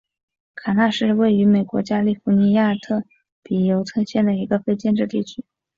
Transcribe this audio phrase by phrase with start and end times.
[0.55, 3.03] 卡纳是位于美国加利福尼亚州
[3.43, 5.45] 比尤特县的一个非建制地区。